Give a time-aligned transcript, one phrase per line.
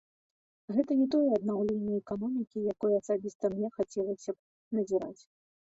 [0.77, 5.17] Гэта не тое аднаўленне эканомікі, якое асабіста мне хацелася б назіраць.